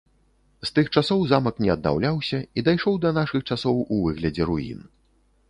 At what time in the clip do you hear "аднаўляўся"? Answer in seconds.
1.73-2.39